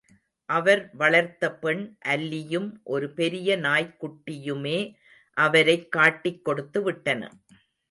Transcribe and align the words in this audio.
அவர் 0.45 0.89
வளர்த்த 0.93 1.55
பெண் 1.55 1.97
அல்லியும் 2.05 2.71
ஒரு 2.83 3.13
பெரிய 3.13 3.57
நாய்க்குட்டியுமே 3.57 4.95
அவரைக் 5.33 5.91
காட்டிக் 5.91 6.45
கொடுத்து 6.45 6.83
விட்டன. 6.83 7.31